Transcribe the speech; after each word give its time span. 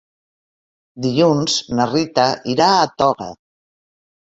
Dilluns 1.07 1.59
na 1.81 1.87
Rita 1.93 2.25
irà 2.55 2.73
a 2.81 2.91
Toga. 3.03 3.31